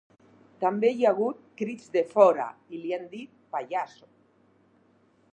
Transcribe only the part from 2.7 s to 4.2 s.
i li han dit ‘pallasso’.